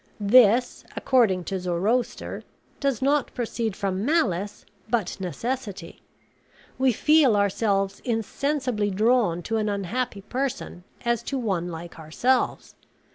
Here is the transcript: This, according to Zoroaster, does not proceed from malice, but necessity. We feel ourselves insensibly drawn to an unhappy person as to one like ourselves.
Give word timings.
This, 0.19 0.83
according 0.95 1.43
to 1.43 1.59
Zoroaster, 1.59 2.43
does 2.79 3.03
not 3.03 3.31
proceed 3.35 3.75
from 3.75 4.03
malice, 4.03 4.65
but 4.89 5.15
necessity. 5.19 6.01
We 6.79 6.91
feel 6.91 7.35
ourselves 7.35 7.99
insensibly 8.03 8.89
drawn 8.89 9.43
to 9.43 9.57
an 9.57 9.69
unhappy 9.69 10.21
person 10.21 10.85
as 11.05 11.21
to 11.25 11.37
one 11.37 11.67
like 11.67 11.99
ourselves. 11.99 12.73